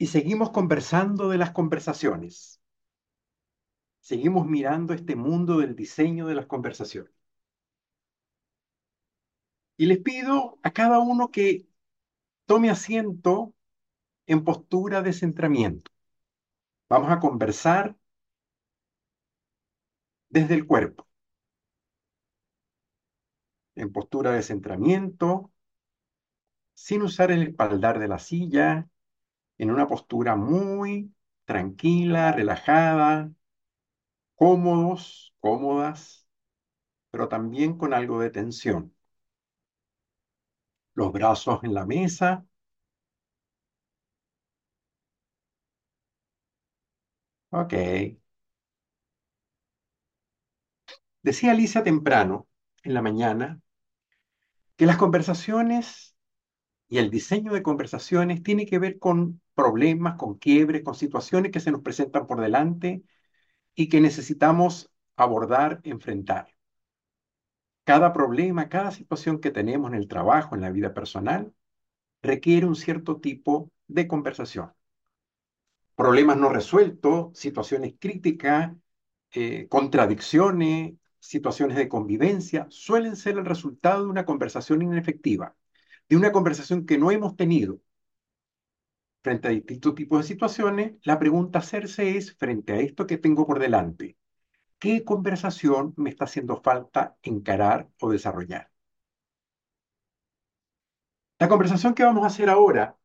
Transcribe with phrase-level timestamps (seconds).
[0.00, 2.58] Y seguimos conversando de las conversaciones.
[4.00, 7.12] Seguimos mirando este mundo del diseño de las conversaciones.
[9.76, 11.68] Y les pido a cada uno que
[12.46, 13.54] tome asiento
[14.24, 15.90] en postura de centramiento.
[16.88, 17.94] Vamos a conversar
[20.30, 21.06] desde el cuerpo.
[23.74, 25.52] En postura de centramiento,
[26.72, 28.89] sin usar el espaldar de la silla,
[29.62, 31.14] en una postura muy
[31.46, 33.30] tranquila, relajada,
[34.34, 36.26] cómodos, cómodas,
[37.10, 38.94] pero también con algo de tensión.
[40.94, 42.46] Los brazos en la mesa.
[47.50, 47.72] Ok.
[51.22, 52.46] Decía Alicia temprano,
[52.82, 53.60] en la mañana,
[54.76, 56.09] que las conversaciones
[56.90, 61.60] y el diseño de conversaciones tiene que ver con problemas, con quiebres, con situaciones que
[61.60, 63.04] se nos presentan por delante
[63.74, 66.48] y que necesitamos abordar, enfrentar.
[67.84, 71.54] Cada problema, cada situación que tenemos en el trabajo, en la vida personal,
[72.22, 74.72] requiere un cierto tipo de conversación.
[75.94, 78.72] Problemas no resueltos, situaciones críticas,
[79.32, 85.54] eh, contradicciones, situaciones de convivencia, suelen ser el resultado de una conversación inefectiva,
[86.10, 87.80] de una conversación que no hemos tenido.
[89.22, 93.16] Frente a distintos tipos de situaciones, la pregunta a hacerse es, frente a esto que
[93.18, 94.18] tengo por delante,
[94.78, 98.70] ¿qué conversación me está haciendo falta encarar o desarrollar?
[101.38, 102.96] La conversación que vamos a hacer ahora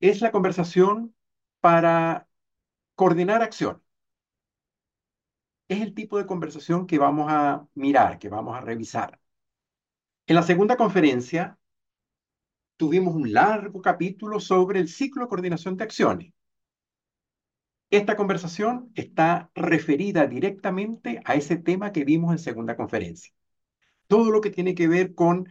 [0.00, 1.14] es la conversación
[1.60, 2.28] para
[2.94, 3.82] coordinar acción.
[5.68, 9.18] Es el tipo de conversación que vamos a mirar, que vamos a revisar.
[10.28, 11.58] En la segunda conferencia
[12.76, 16.34] tuvimos un largo capítulo sobre el ciclo de coordinación de acciones.
[17.88, 23.32] Esta conversación está referida directamente a ese tema que vimos en segunda conferencia.
[24.06, 25.50] Todo lo que tiene que ver con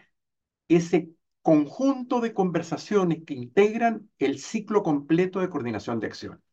[0.68, 1.10] ese
[1.42, 6.44] conjunto de conversaciones que integran el ciclo completo de coordinación de acción.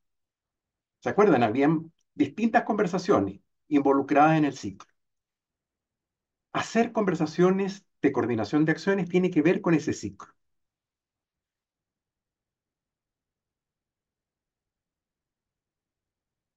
[1.00, 1.42] ¿Se acuerdan?
[1.42, 4.88] Habían distintas conversaciones involucradas en el ciclo.
[6.54, 10.28] Hacer conversaciones de coordinación de acciones tiene que ver con ese ciclo.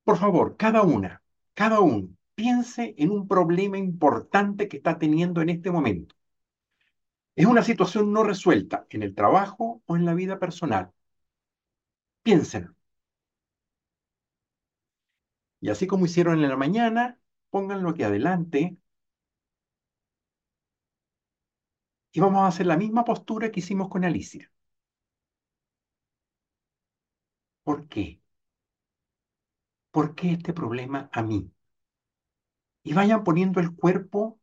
[0.04, 1.22] Por favor, cada una,
[1.54, 6.16] cada uno, piense en un problema importante que está teniendo en este momento.
[7.38, 10.92] Es una situación no resuelta en el trabajo o en la vida personal.
[12.24, 12.76] Piensen.
[15.62, 17.20] Y así como hicieron en la mañana,
[17.52, 18.78] pónganlo aquí adelante.
[22.18, 24.52] Y vamos a hacer la misma postura que hicimos con Alicia.
[27.64, 28.20] ¿Por qué?
[29.92, 31.52] ¿por qué este problema a mí?
[32.84, 34.40] Y vayan poniendo el cuerpo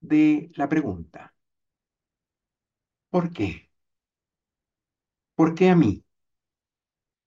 [0.00, 1.34] de la pregunta.
[3.10, 3.70] ¿Por qué?
[5.36, 6.04] ¿Por qué a mí?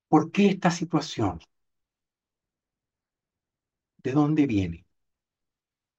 [0.09, 1.39] ¿Por qué esta situación?
[4.03, 4.85] ¿De dónde viene?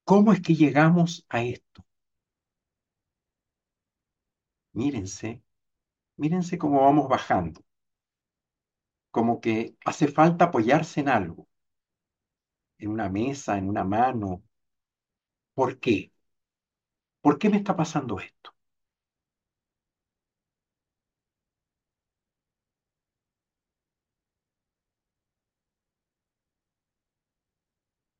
[0.04, 1.84] ¿Cómo es que llegamos a esto?
[4.72, 5.42] Mírense,
[6.20, 7.60] mírense cómo vamos bajando
[9.10, 11.46] como que hace falta apoyarse en algo,
[12.78, 14.42] en una mesa, en una mano.
[15.54, 16.10] ¿Por qué?
[17.22, 18.50] ¿Por qué me está pasando esto?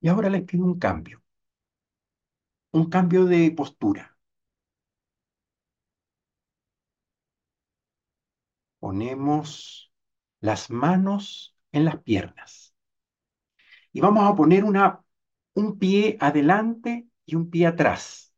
[0.01, 1.23] Y ahora les pido un cambio,
[2.71, 4.17] un cambio de postura.
[8.89, 9.93] Ponemos
[10.41, 12.73] las manos en las piernas.
[13.93, 15.03] Y vamos a poner una,
[15.53, 18.33] un pie adelante y un pie atrás.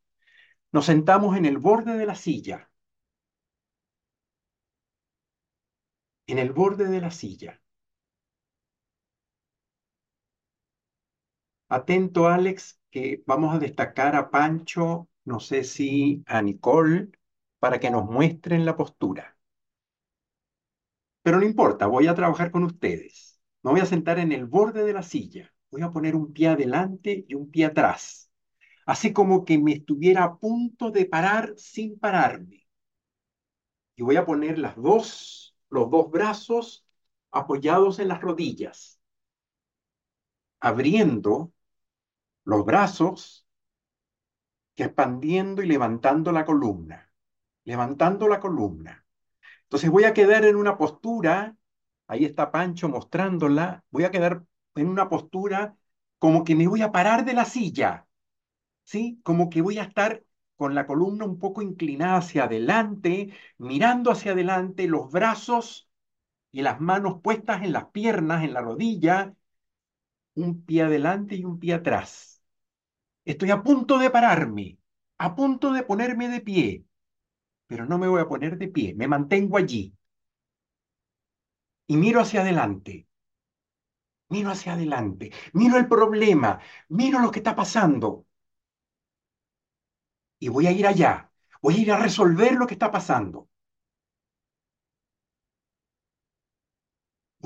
[0.73, 2.69] Nos sentamos en el borde de la silla.
[6.25, 7.61] En el borde de la silla.
[11.69, 17.09] Atento, Alex, que vamos a destacar a Pancho, no sé si a Nicole,
[17.59, 19.37] para que nos muestren la postura.
[21.31, 23.39] Pero no importa, voy a trabajar con ustedes.
[23.63, 25.49] Me voy a sentar en el borde de la silla.
[25.69, 28.29] Voy a poner un pie adelante y un pie atrás.
[28.85, 32.67] Así como que me estuviera a punto de parar sin pararme.
[33.95, 36.85] Y voy a poner los dos brazos
[37.31, 38.99] apoyados en las rodillas.
[40.59, 41.53] Abriendo
[42.43, 43.47] los brazos,
[44.75, 47.09] expandiendo y levantando la columna.
[47.63, 49.01] Levantando la columna
[49.71, 51.55] Entonces voy a quedar en una postura,
[52.07, 54.43] ahí está Pancho mostrándola, voy a quedar
[54.75, 55.77] en una postura
[56.19, 58.05] como que me voy a parar de la silla,
[58.83, 59.19] ¿sí?
[59.23, 60.23] Como que voy a estar
[60.57, 65.89] con la columna un poco inclinada hacia adelante, mirando hacia adelante, los brazos
[66.51, 69.33] y las manos puestas en las piernas, en la rodilla,
[70.35, 72.41] un pie adelante y un pie atrás.
[73.25, 74.79] Estoy a punto de pararme,
[75.19, 76.85] a punto de ponerme de pie,
[77.71, 79.95] pero no me voy a poner de pie, me mantengo allí
[81.87, 83.07] y miro hacia adelante.
[84.29, 86.59] Miro hacia adelante, miro el problema,
[86.89, 88.25] miro lo que está pasando.
[90.39, 91.31] Y voy a ir allá,
[91.61, 93.47] voy a ir a resolver lo que está pasando.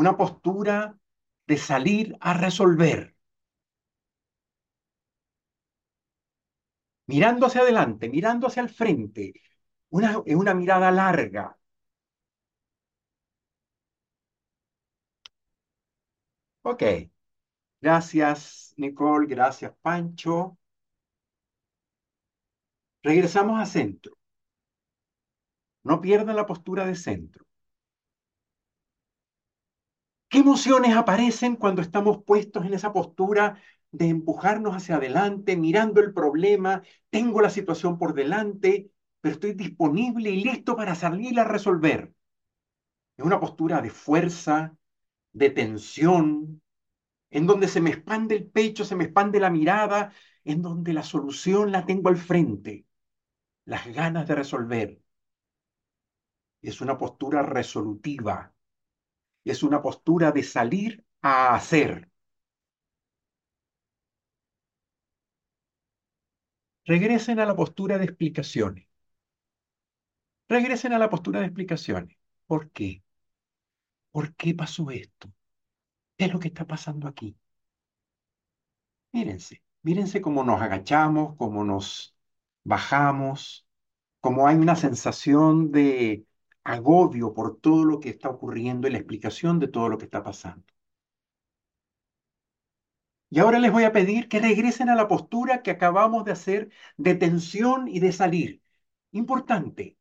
[0.04, 0.78] Una postura
[1.48, 3.02] de salir a resolver.
[7.08, 9.34] Mirando hacia adelante, mirando hacia el frente,
[10.00, 10.12] una,
[10.42, 11.46] una mirada larga.
[16.64, 16.84] Ok.
[17.82, 19.28] Gracias, Nicole.
[19.28, 20.58] Gracias, Pancho.
[23.04, 24.12] Regresamos a centro.
[25.86, 27.46] No pierdan la postura de centro.
[30.30, 33.62] ¿Qué emociones aparecen cuando estamos puestos en esa postura
[33.92, 36.84] de empujarnos hacia adelante, mirando el problema?
[37.10, 38.92] Tengo la situación por delante,
[39.26, 42.14] pero estoy disponible y listo para salir a resolver.
[43.18, 44.78] Es una postura de fuerza,
[45.34, 46.62] de tensión,
[47.32, 50.14] en donde se me expande el pecho, se me expande la mirada,
[50.44, 52.86] en donde la solución la tengo al frente,
[53.66, 55.02] las ganas de resolver.
[56.62, 58.54] Es una postura resolutiva,
[59.46, 62.10] es una postura de salir a hacer.
[66.86, 68.88] Regresen a la postura de explicaciones.
[70.50, 72.18] Regresen a la postura de explicaciones.
[72.48, 73.04] ¿Por qué?
[74.12, 75.32] ¿Por qué pasó esto?
[76.18, 77.38] ¿Qué es lo que está pasando aquí?
[79.14, 82.16] Mírense, mírense cómo nos agachamos, cómo nos
[82.64, 83.66] bajamos,
[84.22, 86.26] cómo hay una sensación de
[86.64, 90.24] agobio por todo lo que está ocurriendo y la explicación de todo lo que está
[90.24, 90.66] pasando.
[93.30, 96.70] Y ahora les voy a pedir que regresen a la postura que acabamos de hacer
[96.98, 98.62] de tensión y de salir.
[99.12, 99.98] Importante.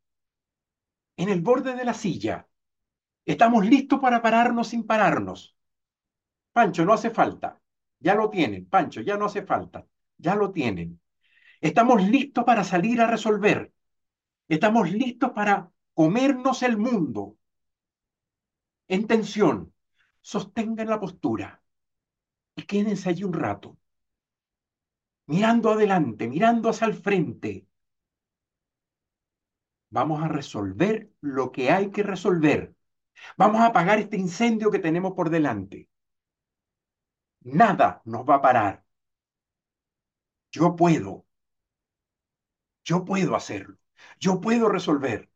[1.16, 2.48] En el borde de la silla.
[3.24, 5.56] Estamos listos para pararnos sin pararnos.
[6.52, 7.60] Pancho, no hace falta.
[7.98, 8.66] Ya lo tienen.
[8.68, 9.86] Pancho, ya no hace falta.
[10.18, 11.00] Ya lo tienen.
[11.60, 13.72] Estamos listos para salir a resolver.
[14.48, 17.38] Estamos listos para comernos el mundo.
[18.88, 19.72] En tensión.
[20.20, 21.62] Sostengan la postura
[22.56, 23.76] y quédense allí un rato,
[25.26, 27.66] mirando adelante, mirando hacia el frente.
[29.96, 32.74] Vamos a resolver lo que hay que resolver.
[33.36, 35.88] Vamos a apagar este incendio que tenemos por delante.
[37.60, 38.84] Nada nos va a parar.
[40.50, 41.24] Yo puedo.
[42.84, 43.76] Yo puedo hacerlo.
[44.18, 45.30] Yo puedo resolver.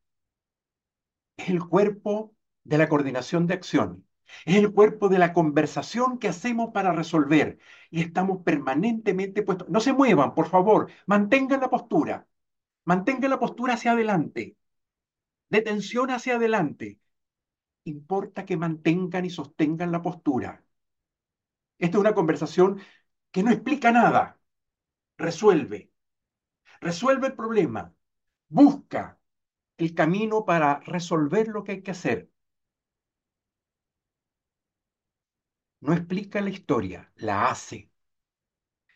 [1.36, 2.34] Es el cuerpo
[2.64, 4.06] de la coordinación de acción.
[4.44, 7.60] Es el cuerpo de la conversación que hacemos para resolver.
[7.90, 9.68] Y estamos permanentemente puestos.
[9.68, 10.90] No se muevan, por favor.
[11.06, 12.26] Mantengan la postura.
[12.90, 14.56] Mantengan la postura hacia adelante.
[15.50, 17.00] De tensión hacia adelante.
[17.84, 20.64] Importa que mantengan y sostengan la postura.
[21.78, 22.80] Esta es una conversación
[23.30, 24.40] que no explica nada.
[25.18, 25.90] Resuelve.
[26.80, 27.94] Resuelve el problema.
[28.48, 29.20] Busca
[29.76, 32.30] el camino para resolver lo que hay que hacer.
[35.80, 37.90] no explica la historia, la hace.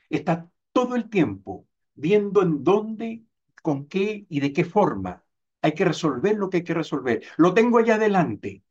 [0.08, 3.24] Está todo el tiempo viendo en dónde,
[3.62, 5.24] con qué y de qué forma
[5.62, 7.22] hay que resolver lo que hay que resolver.
[7.36, 8.62] Lo tengo allá adelante.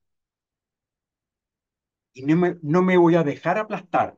[2.13, 4.17] Y no me, no me voy a dejar aplastar.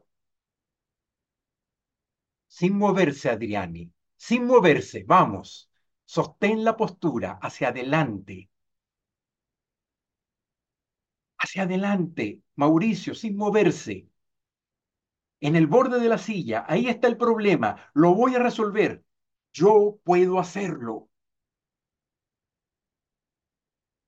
[2.58, 3.92] Sin moverse, Adriani.
[4.16, 5.04] Sin moverse.
[5.06, 5.70] Vamos.
[6.06, 8.50] Sostén la postura hacia adelante.
[11.38, 12.42] Hacia adelante.
[12.56, 14.08] Mauricio, sin moverse.
[15.42, 16.66] En el borde de la silla.
[16.68, 17.76] Ahí está el problema.
[17.94, 19.04] Lo voy a resolver.
[19.54, 21.10] Yo puedo hacerlo.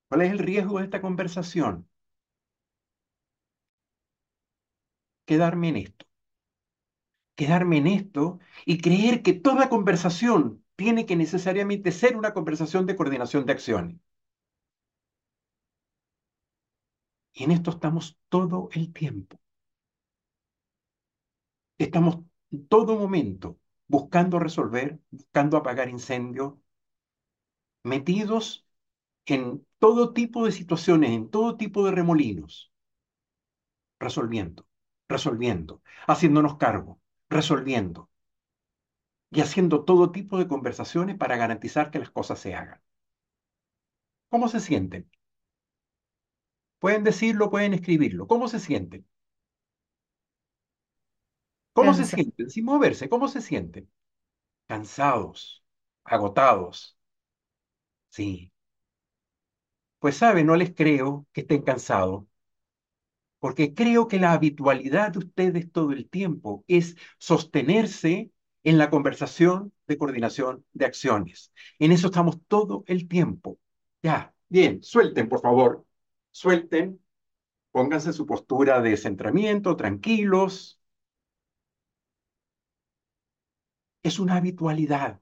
[0.10, 1.88] ¿Cuál es el riesgo de esta conversación?
[5.28, 6.06] Quedarme en esto.
[7.36, 12.96] Quedarme en esto y creer que toda conversación tiene que necesariamente ser una conversación de
[12.98, 13.98] coordinación de acciones.
[17.34, 19.40] Y en esto estamos todo el tiempo.
[21.78, 22.16] Estamos
[22.52, 23.48] en todo momento
[23.88, 26.54] buscando resolver, buscando apagar incendios,
[27.84, 28.68] metidos
[29.28, 32.72] en todo tipo de situaciones, en todo tipo de remolinos,
[34.00, 34.62] resolviendo,
[35.10, 38.10] resolviendo, haciéndonos cargo, resolviendo
[39.30, 42.82] y haciendo todo tipo de conversaciones para garantizar que las cosas se hagan.
[44.30, 45.10] ¿Cómo se sienten?
[46.80, 48.28] Pueden decirlo, pueden escribirlo.
[48.28, 49.06] ¿Cómo se sienten?
[51.76, 52.50] ¿Cómo se sienten?
[52.50, 53.90] Sin moverse, ¿cómo se sienten?
[54.68, 55.64] Cansados,
[56.06, 56.98] agotados.
[58.10, 58.52] Sí.
[60.00, 62.24] Pues sabe, no les creo que estén cansados,
[63.40, 68.32] porque creo que la habitualidad de ustedes todo el tiempo es sostenerse
[68.64, 71.52] en la conversación de coordinación de acciones.
[71.80, 73.60] En eso estamos todo el tiempo.
[74.02, 75.86] Ya, bien, suelten, por favor.
[76.32, 77.00] Suelten,
[77.72, 80.75] pónganse su postura de centramiento, tranquilos.
[84.06, 85.20] Es una habitualidad.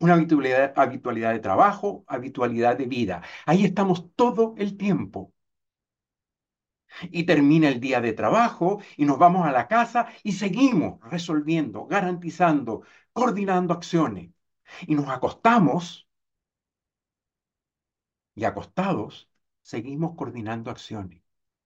[0.00, 3.22] Una habitualidad, habitualidad de trabajo, habitualidad de vida.
[3.46, 5.34] Ahí estamos todo el tiempo.
[7.10, 11.86] Y termina el día de trabajo y nos vamos a la casa y seguimos resolviendo,
[11.86, 12.82] garantizando,
[13.12, 14.30] coordinando acciones.
[14.86, 16.06] Y nos acostamos
[18.34, 19.30] y acostados
[19.62, 21.21] seguimos coordinando acciones,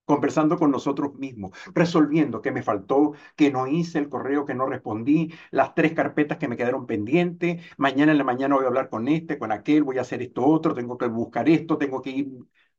[0.06, 4.66] conversando con nosotros mismos, resolviendo qué me faltó, qué no hice, el correo que no
[4.66, 8.88] respondí, las tres carpetas que me quedaron pendientes, mañana en la mañana voy a hablar
[8.88, 12.10] con este, con aquel, voy a hacer esto otro, tengo que buscar esto, tengo que
[12.10, 12.28] ir.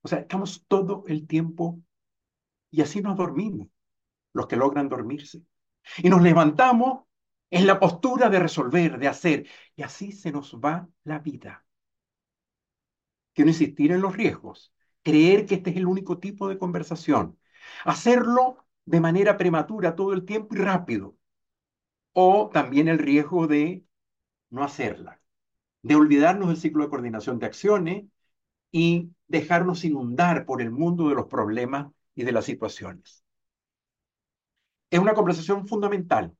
[0.02, 1.80] O sea, estamos todo el tiempo
[2.72, 3.68] y así nos dormimos,
[4.34, 5.42] los que logran dormirse.
[5.98, 7.04] Y nos levantamos
[7.50, 11.66] en la postura de resolver, de hacer, y así se nos va la vida.
[13.34, 14.74] Quiero insistir en los riesgos,
[15.08, 17.40] creer que este es el único tipo de conversación,
[17.86, 21.16] hacerlo de manera prematura todo el tiempo y rápido,
[22.14, 23.86] o también el riesgo de
[24.50, 25.22] no hacerla,
[25.84, 28.06] de olvidarnos del ciclo de coordinación de acciones
[28.72, 33.24] y dejarnos inundar por el mundo de los problemas y de las situaciones.
[34.90, 36.36] Es una conversación fundamental.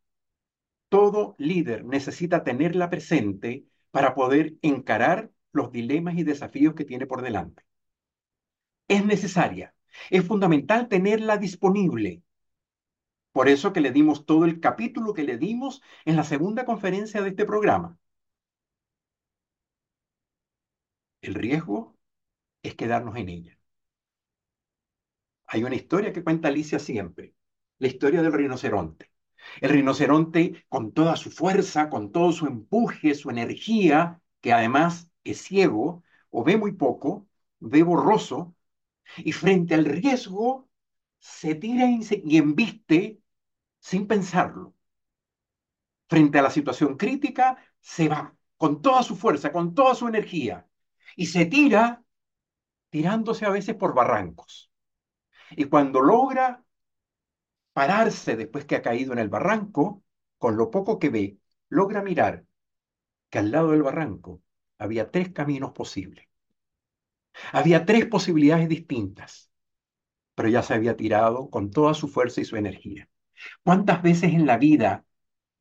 [0.90, 7.22] Todo líder necesita tenerla presente para poder encarar los dilemas y desafíos que tiene por
[7.24, 7.67] delante.
[8.88, 9.74] Es necesaria.
[10.10, 12.24] Es fundamental tenerla disponible.
[13.32, 17.22] Por eso que le dimos todo el capítulo que le dimos en la segunda conferencia
[17.22, 17.98] de este programa.
[21.22, 21.96] El riesgo
[22.64, 23.60] es quedarnos en ella.
[25.48, 27.34] Hay una historia que cuenta Alicia siempre,
[27.80, 29.12] la historia del rinoceronte.
[29.62, 35.42] El rinoceronte, con toda su fuerza, con todo su empuje, su energía, que además es
[35.42, 37.28] ciego o ve muy poco,
[37.60, 38.56] ve borroso,
[39.18, 40.70] y frente al riesgo
[41.20, 43.22] se tira y embiste
[43.80, 44.76] sin pensarlo.
[46.08, 50.68] Frente a la situación crítica, se va con toda su fuerza, con toda su energía,
[51.16, 52.04] y se tira
[52.90, 54.72] tirándose a veces por barrancos.
[55.52, 56.64] Y cuando logra
[57.74, 60.04] pararse después que ha caído en el barranco,
[60.38, 61.38] con lo poco que ve,
[61.70, 62.46] logra mirar
[63.30, 64.42] que al lado del barranco
[64.78, 66.27] había tres caminos posibles.
[67.52, 69.52] Había tres posibilidades distintas,
[70.36, 73.10] pero ya se había tirado con toda su fuerza y su energía.
[73.64, 75.06] ¿Cuántas veces en la vida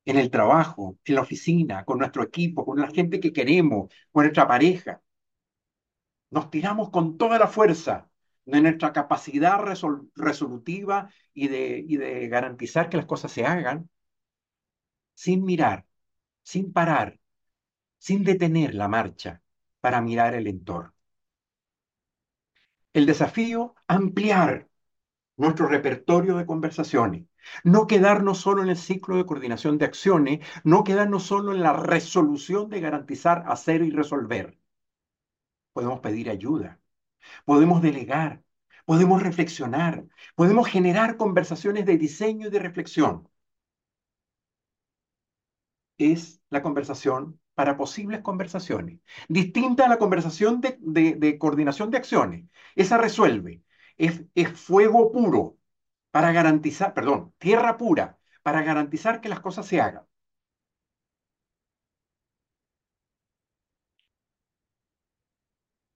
[0.06, 4.24] en el trabajo, en la oficina, con nuestro equipo, con la gente que queremos, con
[4.24, 5.02] nuestra pareja.
[6.30, 8.08] Nos tiramos con toda la fuerza
[8.44, 13.90] de nuestra capacidad resol resolutiva y de, y de garantizar que las cosas se hagan
[15.14, 15.86] sin mirar,
[16.42, 17.18] sin parar,
[17.98, 19.42] sin detener la marcha
[19.80, 20.95] para mirar el entorno.
[22.96, 24.68] El desafío, ampliar
[25.36, 27.26] nuestro repertorio de conversaciones,
[27.64, 31.74] no quedarnos solo en el ciclo de coordinación de acciones, no quedarnos solo en la
[31.74, 34.58] resolución de garantizar hacer y resolver.
[35.74, 36.80] Podemos pedir ayuda,
[37.44, 38.42] podemos delegar,
[38.86, 43.28] podemos reflexionar, podemos generar conversaciones de diseño y de reflexión.
[45.98, 52.46] Es la conversación para posibles conversaciones, distinta a la conversación de, coordinación de acciones.
[52.76, 53.62] Esa resuelve,
[53.98, 54.22] es,
[54.54, 55.58] fuego puro
[56.12, 60.04] para garantizar, perdón, tierra pura para garantizar que las cosas se hagan.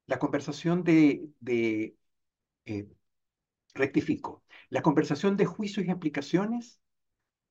[0.07, 1.97] La conversación de, de
[2.67, 2.89] eh,
[3.75, 6.81] rectifico, la conversación de juicios y explicaciones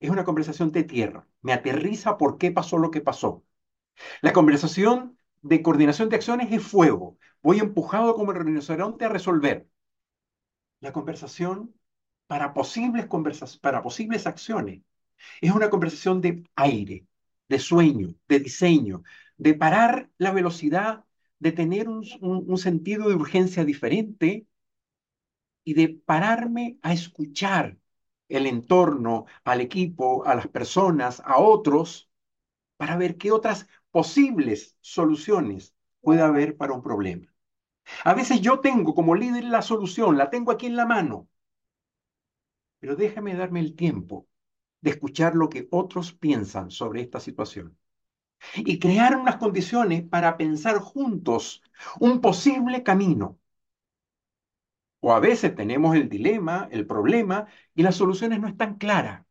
[0.02, 1.28] es una conversación de tierra.
[1.44, 3.46] Me aterriza por qué pasó lo que pasó.
[4.22, 7.18] La conversación de coordinación de acciones es fuego.
[7.42, 9.68] Voy empujado como el rinoceronte a resolver.
[10.82, 11.74] La conversación
[12.28, 14.82] para posibles, conversas para posibles acciones
[15.42, 17.06] es una conversación de aire,
[17.50, 19.04] de sueño, de diseño,
[19.38, 21.06] de parar la velocidad
[21.40, 24.48] de tener un, un sentido de urgencia diferente
[25.64, 27.78] y de pararme a escuchar
[28.28, 32.10] el entorno, al equipo, a las personas, a otros,
[32.78, 37.34] para ver qué otras posibles soluciones puede haber para un problema.
[38.06, 41.28] A veces yo tengo como líder la solución, la tengo aquí en la mano,
[42.80, 44.28] pero déjame darme el tiempo
[44.82, 47.78] de escuchar lo que otros piensan sobre esta situación
[48.56, 51.64] y crear unas condiciones para pensar juntos
[52.00, 53.40] un posible camino.
[55.02, 59.26] O a veces tenemos el dilema, el problema, y las soluciones no están claras.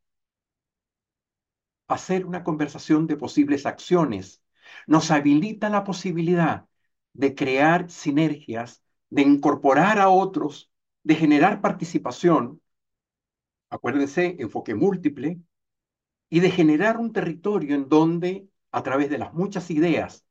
[1.89, 4.43] Hacer una conversación de posibles acciones
[4.87, 6.67] nos habilita la posibilidad
[7.13, 10.71] de crear sinergias, de incorporar a otros,
[11.03, 12.61] de generar participación,
[13.71, 15.41] acuérdense, enfoque múltiple,
[16.31, 20.27] y de generar un territorio en donde, a través de las muchas ideas,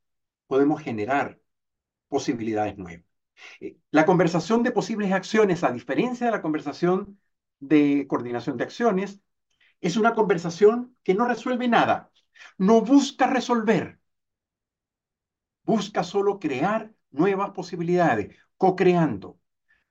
[0.47, 1.39] podemos generar
[2.07, 3.05] posibilidades nuevas.
[3.59, 7.19] Eh, la conversación de posibles acciones, a diferencia de la conversación
[7.59, 9.21] de coordinación de acciones,
[9.81, 12.11] es una conversación que no resuelve nada,
[12.57, 13.96] no busca resolver,
[15.67, 19.37] busca solo crear nuevas posibilidades, co-creando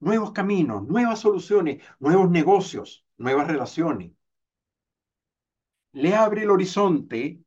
[0.00, 4.12] nuevos caminos, nuevas soluciones, nuevos negocios, nuevas relaciones.
[5.92, 7.42] Le abre el horizonte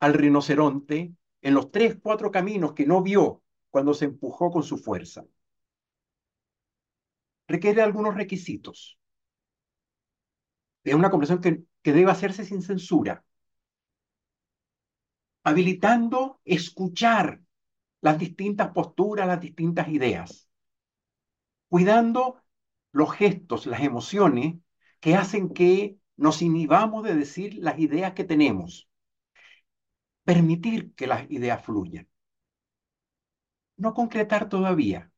[0.00, 4.78] al rinoceronte en los tres, cuatro caminos que no vio cuando se empujó con su
[4.78, 5.24] fuerza.
[7.48, 8.98] Requiere algunos requisitos.
[10.84, 13.24] Es una conversación que, que debe hacerse sin censura,
[15.44, 17.40] habilitando escuchar
[18.02, 20.48] las distintas posturas, las distintas ideas,
[21.68, 22.42] cuidando
[22.92, 24.56] los gestos, las emociones
[25.00, 28.88] que hacen que nos inhibamos de decir las ideas que tenemos,
[30.24, 32.08] permitir que las ideas fluyan.
[33.76, 35.10] No concretar todavía.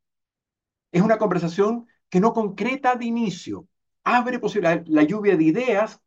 [0.92, 3.68] Es una conversación que no concreta de inicio,
[4.04, 4.88] abre posibilidades.
[4.88, 6.00] La lluvia de ideas,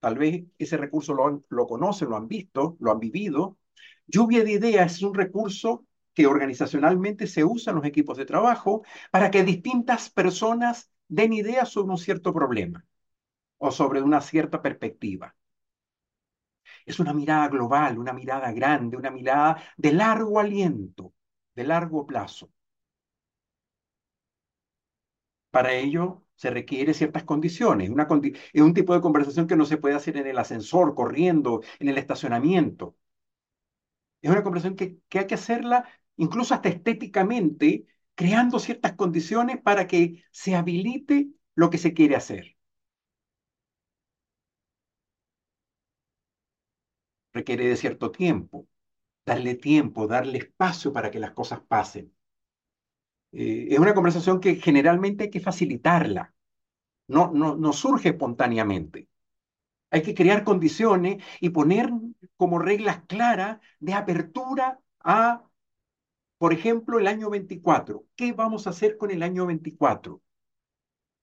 [0.00, 3.58] tal vez ese recurso lo, lo conocen, lo han visto, lo han vivido.
[4.06, 5.86] Lluvia de ideas es un recurso
[6.26, 11.90] organizacionalmente se usa en los equipos de trabajo para que distintas personas den ideas sobre
[11.92, 12.84] un cierto problema
[13.58, 15.34] o sobre una cierta perspectiva.
[16.84, 21.14] Es una mirada global, una mirada grande, una mirada de largo aliento,
[21.54, 22.50] de largo plazo.
[25.52, 27.90] Para ello se requiere ciertas condiciones.
[28.52, 31.88] Es un tipo de conversación que no se puede hacer en el ascensor, corriendo, en
[31.88, 32.96] el estacionamiento.
[34.22, 35.88] Es una conversación que hay que hacerla
[36.20, 42.56] incluso hasta estéticamente, creando ciertas condiciones para que se habilite lo que se quiere hacer.
[47.32, 48.68] Requiere de cierto tiempo,
[49.26, 52.12] darle tiempo, darle espacio para que las cosas pasen.
[53.32, 56.34] Eh, es una conversación que generalmente hay que facilitarla,
[57.08, 59.08] no, no, no surge espontáneamente.
[59.90, 61.90] Hay que crear condiciones y poner
[62.36, 65.44] como reglas claras de apertura a
[66.40, 68.06] por ejemplo, el año 24.
[68.16, 70.22] ¿Qué vamos a hacer con el año 24?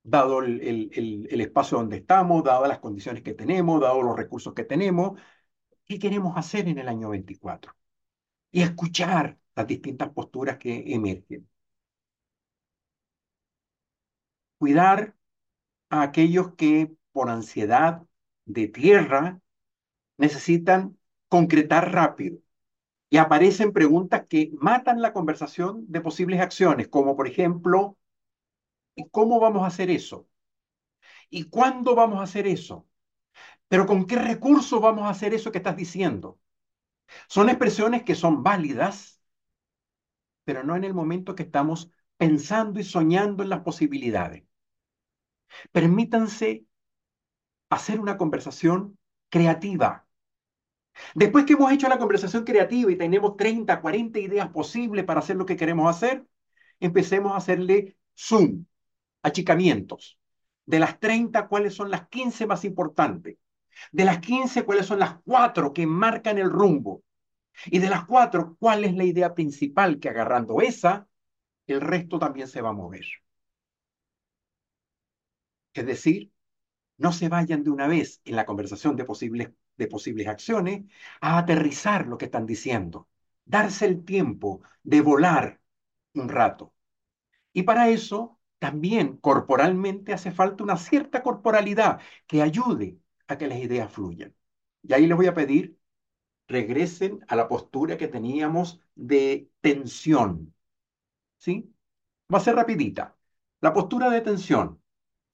[0.03, 5.19] Dado el, espacio donde estamos, dadas las condiciones que tenemos, dados los recursos que tenemos,
[5.85, 7.73] ¿qué queremos hacer en el año 24?
[8.51, 11.49] Y escuchar las distintas posturas que emergen.
[14.59, 15.15] Cuidar
[15.89, 18.03] a aquellos que por ansiedad
[18.45, 19.41] de tierra
[20.17, 20.97] necesitan
[21.29, 22.39] concretar rápido
[23.09, 27.97] y aparecen preguntas que matan la conversación de posibles acciones, como por ejemplo,
[29.11, 30.27] ¿cómo vamos a hacer eso?
[31.29, 32.87] ¿Y cuándo vamos a hacer eso?
[33.69, 36.39] Pero ¿con qué recursos vamos a hacer eso que estás diciendo?
[37.27, 39.21] Son expresiones que son válidas,
[40.45, 44.43] pero no en el momento que estamos pensando y soñando en las posibilidades.
[45.71, 46.65] Permítanse
[47.69, 48.97] hacer una conversación
[49.29, 50.06] creativa,
[51.15, 55.35] Después que hemos hecho la conversación creativa y tenemos 30, 40 ideas posibles para hacer
[55.35, 56.25] lo que queremos hacer,
[56.79, 58.65] empecemos a hacerle zoom,
[59.21, 60.19] achicamientos.
[60.65, 63.37] De las 30, ¿cuáles son las 15 más importantes?
[63.91, 67.03] De las 15, ¿cuáles son las 4 que marcan el rumbo?
[67.65, 71.07] Y de las 4, ¿cuál es la idea principal que agarrando esa,
[71.67, 73.05] el resto también se va a mover?
[75.73, 76.31] Es decir,
[76.97, 80.85] no se vayan de una vez en la conversación de posibles de posibles acciones
[81.21, 83.07] a aterrizar lo que están diciendo,
[83.45, 85.61] darse el tiempo de volar
[86.13, 86.73] un rato.
[87.53, 93.59] Y para eso también corporalmente hace falta una cierta corporalidad que ayude a que las
[93.59, 94.35] ideas fluyan.
[94.83, 95.77] Y ahí les voy a pedir,
[96.47, 100.53] regresen a la postura que teníamos de tensión,
[101.37, 101.73] ¿sí?
[102.33, 103.17] Va a ser rapidita.
[103.61, 104.81] La postura de tensión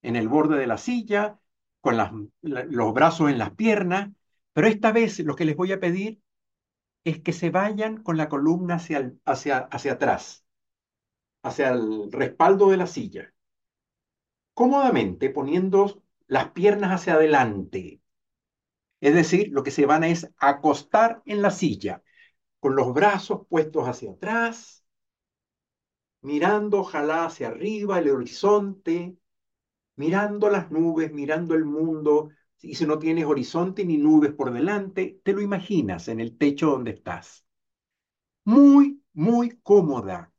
[0.01, 1.39] en el borde de la silla,
[1.81, 1.97] con
[2.41, 4.09] los brazos en las piernas,
[4.53, 6.21] pero esta vez lo que les voy a pedir
[7.05, 10.45] es que se vayan con la columna hacia, hacia, hacia atrás,
[11.43, 13.33] hacia el respaldo de la silla,
[14.53, 18.01] cómodamente poniendo las piernas hacia adelante.
[19.01, 22.01] Es decir, lo que se van a es acostar en la silla,
[22.59, 24.85] con los brazos puestos hacia atrás,
[26.21, 29.15] mirando ojalá hacia arriba el horizonte,
[29.95, 32.29] mirando las nubes, mirando el mundo,
[32.63, 36.71] y si no tienes horizonte ni nubes por delante, te lo imaginas en el techo
[36.71, 37.45] donde estás.
[38.45, 40.31] Muy, muy cómoda.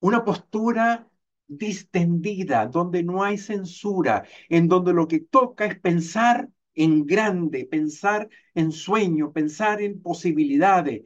[0.00, 1.08] Una postura
[1.46, 8.28] distendida, donde no hay censura, en donde lo que toca es pensar en grande, pensar
[8.54, 11.04] en sueño, pensar en posibilidades.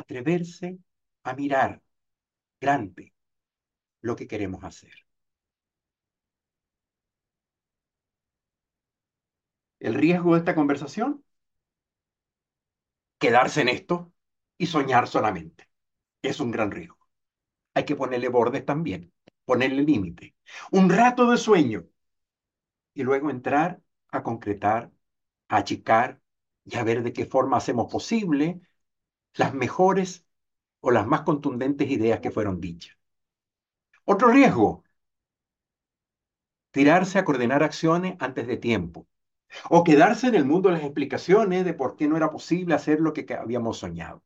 [0.00, 0.78] Atreverse
[1.22, 1.80] a mirar
[2.60, 3.12] grande
[4.02, 4.94] lo que queremos hacer.
[9.80, 11.24] El riesgo de esta conversación,
[13.18, 14.12] quedarse en esto
[14.58, 15.68] y soñar solamente.
[16.22, 16.98] Es un gran riesgo.
[17.74, 19.12] Hay que ponerle bordes también,
[19.44, 20.34] ponerle límite.
[20.72, 21.86] Un rato de sueño
[22.94, 24.90] y luego entrar a concretar,
[25.48, 26.20] a achicar
[26.64, 28.60] y a ver de qué forma hacemos posible
[29.34, 30.26] las mejores
[30.80, 32.96] o las más contundentes ideas que fueron dichas.
[34.04, 34.84] Otro riesgo,
[36.72, 39.06] tirarse a coordinar acciones antes de tiempo
[39.70, 43.00] o quedarse en el mundo de las explicaciones de por qué no era posible hacer
[43.00, 44.22] lo que habíamos soñado.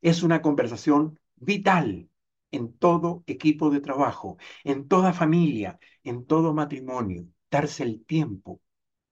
[0.00, 2.08] Es una conversación vital
[2.50, 8.60] en todo equipo de trabajo, en toda familia, en todo matrimonio, darse el tiempo,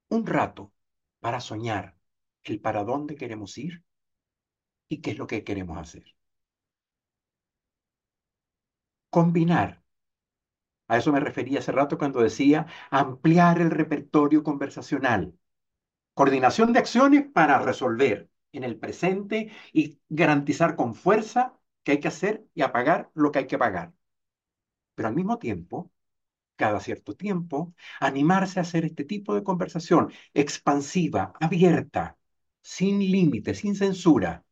[0.09, 0.73] un rato,
[1.21, 1.97] para soñar
[2.45, 3.85] el para dónde queremos ir
[4.89, 6.05] y qué es lo que queremos hacer.
[9.11, 9.83] Combinar.
[10.88, 15.35] A eso me refería hace rato cuando decía ampliar el repertorio conversacional.
[16.14, 22.09] Coordinación de acciones para resolver en el presente y garantizar con fuerza que hay que
[22.09, 23.92] hacer y apagar lo que hay que pagar.
[24.94, 25.92] Pero al mismo tiempo,
[26.57, 32.18] cada cierto tiempo, animarse a hacer este tipo de conversación expansiva, abierta,
[32.62, 34.44] sin límites, sin censura,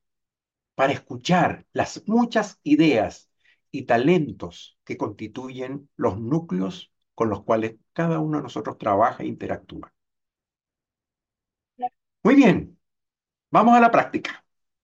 [0.74, 3.30] para escuchar las muchas ideas
[3.74, 9.26] y talentos que constituyen los núcleos con los cuales cada uno de nosotros trabaja e
[9.26, 9.92] interactúa.
[12.24, 12.76] Muy bien,
[13.50, 14.43] vamos a la práctica.